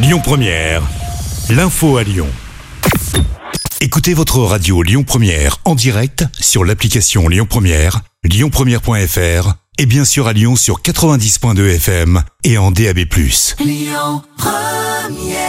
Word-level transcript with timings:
Lyon 0.00 0.20
Première, 0.22 0.82
l'info 1.50 1.96
à 1.96 2.04
Lyon. 2.04 2.28
Écoutez 3.80 4.14
votre 4.14 4.38
radio 4.38 4.80
Lyon 4.84 5.02
Première 5.02 5.56
en 5.64 5.74
direct 5.74 6.24
sur 6.38 6.64
l'application 6.64 7.26
Lyon 7.26 7.46
Première, 7.50 8.02
lyonpremière.fr 8.22 9.54
et 9.76 9.86
bien 9.86 10.04
sûr 10.04 10.28
à 10.28 10.32
Lyon 10.32 10.54
sur 10.54 10.82
90.2 10.82 11.74
FM 11.74 12.22
et 12.44 12.58
en 12.58 12.70
DAB+. 12.70 12.98
Lyon 13.58 14.22
Première 14.36 15.47